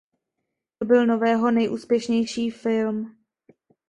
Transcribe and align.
To 0.79 0.85
byl 0.87 1.05
Nového 1.05 1.51
nejúspěšnější 1.51 2.49
film. 2.51 3.17